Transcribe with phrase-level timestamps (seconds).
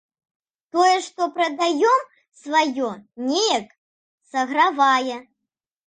[0.77, 2.03] Тое, што прадаём
[2.45, 2.89] сваё,
[3.29, 3.73] неяк
[4.33, 5.25] сагравае.